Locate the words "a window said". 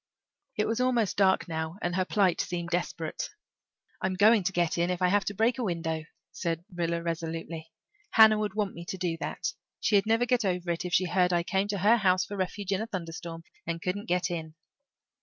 5.59-6.65